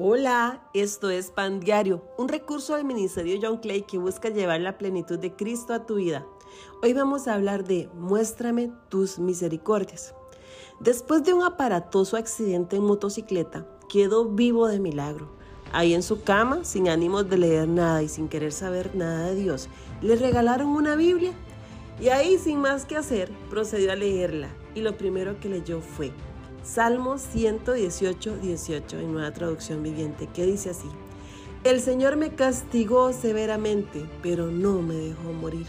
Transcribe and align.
Hola, 0.00 0.62
esto 0.74 1.10
es 1.10 1.32
Pan 1.32 1.58
Diario, 1.58 2.04
un 2.18 2.28
recurso 2.28 2.76
del 2.76 2.84
Ministerio 2.84 3.36
John 3.42 3.56
Clay 3.56 3.82
que 3.82 3.98
busca 3.98 4.28
llevar 4.28 4.60
la 4.60 4.78
plenitud 4.78 5.18
de 5.18 5.34
Cristo 5.34 5.74
a 5.74 5.86
tu 5.86 5.96
vida. 5.96 6.24
Hoy 6.84 6.92
vamos 6.92 7.26
a 7.26 7.34
hablar 7.34 7.64
de 7.64 7.90
Muéstrame 7.94 8.70
tus 8.90 9.18
misericordias. 9.18 10.14
Después 10.78 11.24
de 11.24 11.34
un 11.34 11.42
aparatoso 11.42 12.16
accidente 12.16 12.76
en 12.76 12.84
motocicleta, 12.84 13.66
quedó 13.88 14.26
vivo 14.26 14.68
de 14.68 14.78
milagro. 14.78 15.32
Ahí 15.72 15.94
en 15.94 16.04
su 16.04 16.22
cama, 16.22 16.64
sin 16.64 16.88
ánimos 16.88 17.28
de 17.28 17.38
leer 17.38 17.66
nada 17.66 18.00
y 18.00 18.08
sin 18.08 18.28
querer 18.28 18.52
saber 18.52 18.94
nada 18.94 19.30
de 19.30 19.34
Dios, 19.34 19.68
le 20.00 20.14
regalaron 20.14 20.68
una 20.68 20.94
Biblia. 20.94 21.32
Y 22.00 22.10
ahí, 22.10 22.38
sin 22.38 22.60
más 22.60 22.84
que 22.84 22.96
hacer, 22.96 23.32
procedió 23.50 23.90
a 23.90 23.96
leerla. 23.96 24.48
Y 24.76 24.80
lo 24.80 24.96
primero 24.96 25.40
que 25.40 25.48
leyó 25.48 25.80
fue 25.80 26.12
Salmo 26.62 27.18
118, 27.18 28.36
18 28.42 28.98
en 28.98 29.12
Nueva 29.12 29.32
Traducción 29.32 29.82
Viviente, 29.82 30.28
que 30.34 30.44
dice 30.44 30.70
así, 30.70 30.88
El 31.64 31.80
Señor 31.80 32.16
me 32.16 32.34
castigó 32.34 33.12
severamente, 33.12 34.04
pero 34.22 34.48
no 34.48 34.82
me 34.82 34.94
dejó 34.94 35.32
morir. 35.32 35.66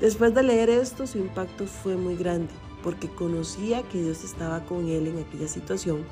Después 0.00 0.34
de 0.34 0.42
leer 0.42 0.70
esto, 0.70 1.06
su 1.06 1.18
impacto 1.18 1.66
fue 1.66 1.96
muy 1.96 2.16
grande, 2.16 2.52
porque 2.82 3.08
conocía 3.08 3.82
que 3.82 4.02
Dios 4.02 4.24
estaba 4.24 4.64
con 4.64 4.88
él 4.88 5.06
en 5.06 5.18
aquella 5.18 5.46
situación, 5.46 6.04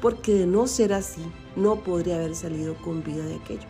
porque 0.00 0.34
de 0.34 0.46
no 0.46 0.66
ser 0.66 0.92
así, 0.92 1.22
no 1.56 1.82
podría 1.82 2.16
haber 2.16 2.36
salido 2.36 2.76
con 2.76 3.02
vida 3.02 3.24
de 3.24 3.36
aquello. 3.36 3.66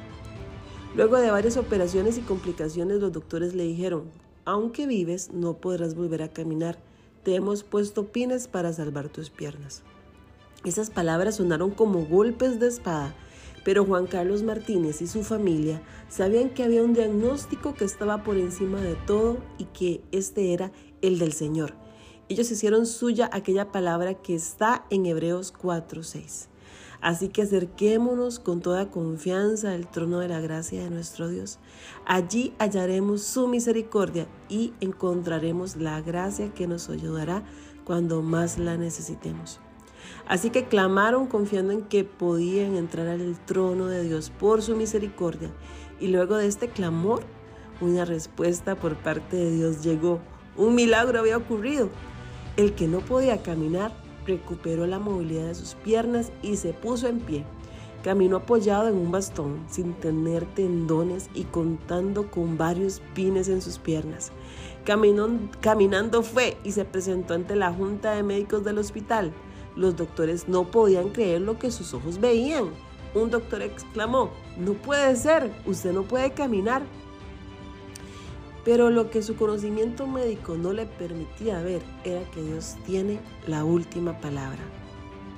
Luego 0.94 1.16
de 1.18 1.30
varias 1.30 1.56
operaciones 1.56 2.18
y 2.18 2.22
complicaciones, 2.22 3.00
los 3.00 3.12
doctores 3.12 3.54
le 3.54 3.64
dijeron, 3.64 4.10
aunque 4.44 4.86
vives, 4.86 5.30
no 5.32 5.54
podrás 5.54 5.94
volver 5.94 6.22
a 6.22 6.28
caminar 6.28 6.76
te 7.22 7.34
hemos 7.34 7.62
puesto 7.62 8.06
pines 8.06 8.48
para 8.48 8.72
salvar 8.72 9.08
tus 9.08 9.30
piernas. 9.30 9.82
Esas 10.64 10.90
palabras 10.90 11.36
sonaron 11.36 11.70
como 11.70 12.04
golpes 12.04 12.60
de 12.60 12.68
espada, 12.68 13.14
pero 13.64 13.84
Juan 13.84 14.06
Carlos 14.06 14.42
Martínez 14.42 15.02
y 15.02 15.06
su 15.06 15.22
familia 15.22 15.82
sabían 16.08 16.50
que 16.50 16.62
había 16.62 16.82
un 16.82 16.94
diagnóstico 16.94 17.74
que 17.74 17.84
estaba 17.84 18.22
por 18.22 18.36
encima 18.36 18.80
de 18.80 18.94
todo 19.06 19.38
y 19.58 19.64
que 19.66 20.02
este 20.12 20.52
era 20.52 20.72
el 21.02 21.18
del 21.18 21.32
Señor. 21.32 21.74
Ellos 22.28 22.50
hicieron 22.50 22.86
suya 22.86 23.28
aquella 23.32 23.72
palabra 23.72 24.14
que 24.14 24.34
está 24.34 24.84
en 24.90 25.06
Hebreos 25.06 25.52
4:6. 25.52 26.48
Así 27.00 27.28
que 27.28 27.42
acerquémonos 27.42 28.38
con 28.38 28.60
toda 28.60 28.90
confianza 28.90 29.72
al 29.72 29.90
trono 29.90 30.18
de 30.18 30.28
la 30.28 30.40
gracia 30.40 30.84
de 30.84 30.90
nuestro 30.90 31.28
Dios. 31.28 31.58
Allí 32.04 32.52
hallaremos 32.58 33.22
su 33.22 33.48
misericordia 33.48 34.26
y 34.48 34.74
encontraremos 34.80 35.76
la 35.76 36.00
gracia 36.02 36.52
que 36.52 36.66
nos 36.66 36.90
ayudará 36.90 37.42
cuando 37.84 38.20
más 38.20 38.58
la 38.58 38.76
necesitemos. 38.76 39.60
Así 40.26 40.50
que 40.50 40.66
clamaron 40.66 41.26
confiando 41.26 41.72
en 41.72 41.82
que 41.82 42.04
podían 42.04 42.76
entrar 42.76 43.08
al 43.08 43.38
trono 43.46 43.86
de 43.86 44.02
Dios 44.04 44.30
por 44.30 44.62
su 44.62 44.76
misericordia. 44.76 45.50
Y 45.98 46.08
luego 46.08 46.36
de 46.36 46.46
este 46.46 46.68
clamor, 46.68 47.22
una 47.80 48.04
respuesta 48.04 48.76
por 48.76 48.96
parte 48.96 49.36
de 49.36 49.52
Dios 49.52 49.82
llegó. 49.82 50.20
Un 50.56 50.74
milagro 50.74 51.18
había 51.18 51.36
ocurrido. 51.36 51.88
El 52.56 52.74
que 52.74 52.88
no 52.88 53.00
podía 53.00 53.42
caminar 53.42 53.92
recuperó 54.26 54.86
la 54.86 54.98
movilidad 54.98 55.46
de 55.46 55.54
sus 55.54 55.74
piernas 55.74 56.32
y 56.42 56.56
se 56.56 56.72
puso 56.72 57.08
en 57.08 57.20
pie. 57.20 57.44
Caminó 58.02 58.38
apoyado 58.38 58.88
en 58.88 58.96
un 58.96 59.10
bastón, 59.10 59.62
sin 59.68 59.92
tener 59.92 60.46
tendones 60.54 61.28
y 61.34 61.44
contando 61.44 62.30
con 62.30 62.56
varios 62.56 63.02
pines 63.14 63.48
en 63.48 63.60
sus 63.60 63.78
piernas. 63.78 64.32
Caminó, 64.84 65.28
caminando 65.60 66.22
fue 66.22 66.56
y 66.64 66.72
se 66.72 66.86
presentó 66.86 67.34
ante 67.34 67.56
la 67.56 67.72
junta 67.72 68.12
de 68.12 68.22
médicos 68.22 68.64
del 68.64 68.78
hospital. 68.78 69.32
Los 69.76 69.96
doctores 69.96 70.48
no 70.48 70.70
podían 70.70 71.10
creer 71.10 71.42
lo 71.42 71.58
que 71.58 71.70
sus 71.70 71.92
ojos 71.92 72.20
veían. 72.20 72.70
Un 73.14 73.30
doctor 73.30 73.60
exclamó, 73.60 74.30
no 74.56 74.72
puede 74.72 75.14
ser, 75.16 75.52
usted 75.66 75.92
no 75.92 76.04
puede 76.04 76.32
caminar. 76.32 76.82
Pero 78.70 78.88
lo 78.88 79.10
que 79.10 79.20
su 79.20 79.34
conocimiento 79.34 80.06
médico 80.06 80.54
no 80.54 80.72
le 80.72 80.86
permitía 80.86 81.60
ver 81.60 81.82
era 82.04 82.22
que 82.30 82.40
Dios 82.40 82.76
tiene 82.86 83.18
la 83.48 83.64
última 83.64 84.20
palabra. 84.20 84.60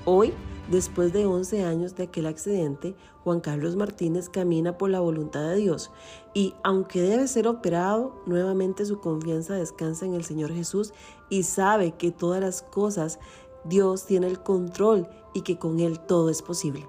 Hoy, 0.05 0.35
después 0.71 1.15
de 1.15 1.25
11 1.25 1.65
años 1.65 1.97
de 1.97 2.03
aquel 2.03 2.27
accidente, 2.27 2.95
Juan 3.25 3.41
Carlos 3.41 3.75
Martínez 3.75 4.29
camina 4.29 4.77
por 4.77 4.91
la 4.91 5.01
voluntad 5.01 5.49
de 5.49 5.57
Dios 5.57 5.91
y 6.35 6.53
aunque 6.63 7.01
debe 7.01 7.27
ser 7.27 7.49
operado, 7.49 8.21
nuevamente 8.27 8.85
su 8.85 9.01
confianza 9.01 9.55
descansa 9.55 10.05
en 10.05 10.13
el 10.13 10.25
Señor 10.25 10.53
Jesús 10.53 10.93
y 11.31 11.45
sabe 11.45 11.93
que 11.93 12.11
todas 12.11 12.43
las 12.43 12.61
cosas 12.61 13.19
Dios 13.65 14.05
tiene 14.05 14.27
el 14.27 14.43
control 14.43 15.09
y 15.33 15.41
que 15.41 15.59
con 15.59 15.81
Él 15.81 16.01
todo 16.01 16.29
es 16.29 16.43
posible. 16.43 16.87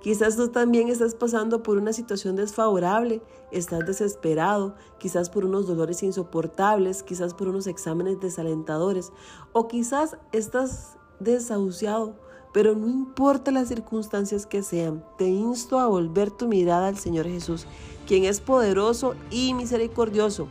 Quizás 0.00 0.36
tú 0.36 0.48
también 0.48 0.88
estás 0.88 1.14
pasando 1.14 1.62
por 1.62 1.76
una 1.76 1.92
situación 1.92 2.34
desfavorable, 2.34 3.22
estás 3.50 3.84
desesperado, 3.86 4.74
quizás 4.98 5.28
por 5.28 5.44
unos 5.44 5.66
dolores 5.66 6.02
insoportables, 6.02 7.02
quizás 7.02 7.34
por 7.34 7.48
unos 7.48 7.66
exámenes 7.66 8.18
desalentadores 8.18 9.12
o 9.52 9.68
quizás 9.68 10.16
estás 10.32 10.96
desahuciado, 11.18 12.14
pero 12.54 12.74
no 12.74 12.88
importa 12.88 13.50
las 13.50 13.68
circunstancias 13.68 14.46
que 14.46 14.62
sean, 14.62 15.04
te 15.18 15.28
insto 15.28 15.78
a 15.78 15.86
volver 15.86 16.30
tu 16.30 16.48
mirada 16.48 16.88
al 16.88 16.96
Señor 16.96 17.26
Jesús, 17.26 17.66
quien 18.06 18.24
es 18.24 18.40
poderoso 18.40 19.14
y 19.30 19.52
misericordioso. 19.52 20.48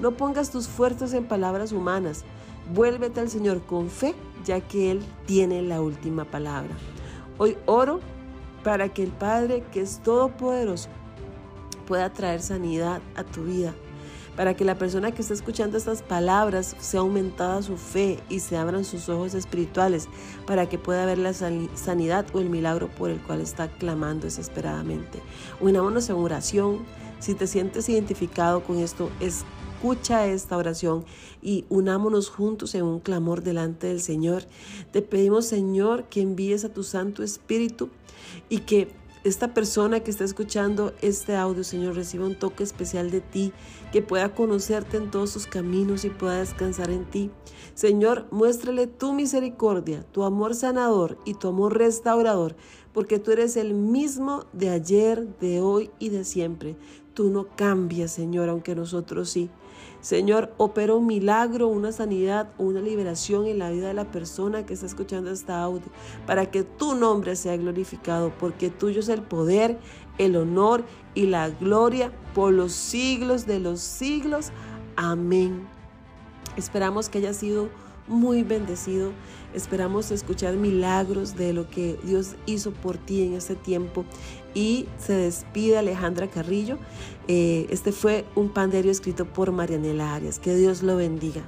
No 0.00 0.12
pongas 0.12 0.50
tus 0.50 0.68
fuerzas 0.68 1.12
en 1.12 1.26
palabras 1.26 1.72
humanas, 1.72 2.24
vuélvete 2.72 3.18
al 3.18 3.28
Señor 3.28 3.62
con 3.62 3.90
fe, 3.90 4.14
ya 4.44 4.60
que 4.60 4.92
Él 4.92 5.02
tiene 5.26 5.60
la 5.60 5.82
última 5.82 6.24
palabra. 6.24 6.76
Hoy 7.38 7.58
oro 7.66 7.98
para 8.62 8.88
que 8.88 9.02
el 9.02 9.10
Padre, 9.10 9.64
que 9.72 9.80
es 9.80 10.00
todopoderoso, 10.02 10.88
pueda 11.86 12.12
traer 12.12 12.40
sanidad 12.40 13.00
a 13.16 13.24
tu 13.24 13.44
vida. 13.44 13.74
Para 14.36 14.54
que 14.54 14.64
la 14.64 14.78
persona 14.78 15.12
que 15.12 15.20
está 15.20 15.34
escuchando 15.34 15.76
estas 15.76 16.02
palabras 16.02 16.74
sea 16.80 17.00
aumentada 17.00 17.62
su 17.62 17.76
fe 17.76 18.18
y 18.30 18.40
se 18.40 18.56
abran 18.56 18.84
sus 18.84 19.08
ojos 19.08 19.34
espirituales 19.34 20.08
para 20.46 20.68
que 20.68 20.78
pueda 20.78 21.04
ver 21.04 21.18
la 21.18 21.34
sanidad 21.34 22.26
o 22.32 22.40
el 22.40 22.48
milagro 22.48 22.88
por 22.88 23.10
el 23.10 23.20
cual 23.20 23.42
está 23.42 23.68
clamando 23.68 24.24
desesperadamente. 24.24 25.20
Unámonos 25.60 26.08
en 26.08 26.16
oración. 26.16 26.78
Si 27.18 27.34
te 27.34 27.46
sientes 27.46 27.88
identificado 27.88 28.64
con 28.64 28.78
esto, 28.78 29.10
escucha 29.20 30.26
esta 30.26 30.56
oración 30.56 31.04
y 31.42 31.66
unámonos 31.68 32.30
juntos 32.30 32.74
en 32.74 32.84
un 32.84 33.00
clamor 33.00 33.42
delante 33.42 33.88
del 33.88 34.00
Señor. 34.00 34.44
Te 34.92 35.02
pedimos, 35.02 35.46
Señor, 35.46 36.04
que 36.04 36.22
envíes 36.22 36.64
a 36.64 36.72
tu 36.72 36.82
Santo 36.82 37.22
Espíritu 37.22 37.90
y 38.48 38.60
que 38.60 38.88
esta 39.24 39.54
persona 39.54 40.00
que 40.00 40.10
está 40.10 40.24
escuchando 40.24 40.92
este 41.00 41.36
audio, 41.36 41.62
Señor, 41.62 41.94
reciba 41.94 42.26
un 42.26 42.36
toque 42.36 42.64
especial 42.64 43.10
de 43.10 43.20
ti, 43.20 43.52
que 43.92 44.02
pueda 44.02 44.34
conocerte 44.34 44.96
en 44.96 45.10
todos 45.10 45.30
sus 45.30 45.46
caminos 45.46 46.04
y 46.04 46.10
pueda 46.10 46.40
descansar 46.40 46.90
en 46.90 47.04
ti. 47.04 47.30
Señor, 47.74 48.26
muéstrale 48.32 48.88
tu 48.88 49.12
misericordia, 49.12 50.04
tu 50.10 50.24
amor 50.24 50.54
sanador 50.54 51.18
y 51.24 51.34
tu 51.34 51.48
amor 51.48 51.78
restaurador, 51.78 52.56
porque 52.92 53.18
tú 53.18 53.30
eres 53.30 53.56
el 53.56 53.74
mismo 53.74 54.46
de 54.52 54.70
ayer, 54.70 55.38
de 55.38 55.60
hoy 55.60 55.90
y 56.00 56.08
de 56.08 56.24
siempre. 56.24 56.76
Tú 57.14 57.30
no 57.30 57.46
cambias, 57.54 58.10
Señor, 58.10 58.48
aunque 58.48 58.74
nosotros 58.74 59.30
sí. 59.30 59.50
Señor, 60.02 60.52
opera 60.56 60.96
un 60.96 61.06
milagro, 61.06 61.68
una 61.68 61.92
sanidad 61.92 62.48
una 62.58 62.80
liberación 62.80 63.46
en 63.46 63.60
la 63.60 63.70
vida 63.70 63.86
de 63.86 63.94
la 63.94 64.10
persona 64.10 64.66
que 64.66 64.74
está 64.74 64.84
escuchando 64.84 65.30
este 65.30 65.52
audio, 65.52 65.86
para 66.26 66.50
que 66.50 66.64
tu 66.64 66.96
nombre 66.96 67.36
sea 67.36 67.56
glorificado, 67.56 68.32
porque 68.40 68.68
tuyo 68.68 68.98
es 68.98 69.08
el 69.08 69.22
poder, 69.22 69.78
el 70.18 70.34
honor 70.34 70.84
y 71.14 71.26
la 71.26 71.50
gloria 71.50 72.10
por 72.34 72.52
los 72.52 72.72
siglos 72.72 73.46
de 73.46 73.60
los 73.60 73.78
siglos. 73.80 74.50
Amén. 74.96 75.68
Esperamos 76.56 77.08
que 77.08 77.18
haya 77.18 77.32
sido 77.32 77.68
muy 78.12 78.42
bendecido. 78.44 79.12
Esperamos 79.54 80.10
escuchar 80.10 80.54
milagros 80.54 81.36
de 81.36 81.52
lo 81.52 81.68
que 81.68 81.98
Dios 82.04 82.36
hizo 82.46 82.70
por 82.70 82.96
ti 82.98 83.22
en 83.22 83.34
este 83.34 83.56
tiempo. 83.56 84.04
Y 84.54 84.86
se 84.98 85.14
despide 85.14 85.78
Alejandra 85.78 86.28
Carrillo. 86.28 86.78
Eh, 87.26 87.66
este 87.70 87.90
fue 87.92 88.24
un 88.34 88.50
panderio 88.50 88.92
escrito 88.92 89.24
por 89.24 89.50
Marianela 89.50 90.14
Arias. 90.14 90.38
Que 90.38 90.54
Dios 90.54 90.82
lo 90.82 90.96
bendiga. 90.96 91.42